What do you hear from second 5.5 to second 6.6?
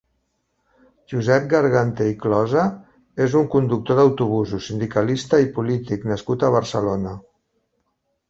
polític nascut a